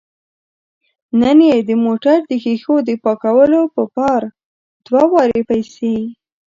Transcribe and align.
نن 1.21 1.37
یې 1.49 1.57
د 1.69 1.71
موټر 1.85 2.17
د 2.29 2.31
ښیښو 2.43 2.75
د 2.87 2.89
پاکولو 3.03 3.61
په 3.75 3.83
پار 3.95 4.21
دوه 4.85 5.03
واره 5.11 5.39
پیسې 5.49 5.95